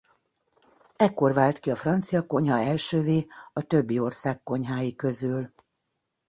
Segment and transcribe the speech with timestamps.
[0.95, 5.53] Ekkor vált ki a francia konyha elsővé a többi ország konyhái közül.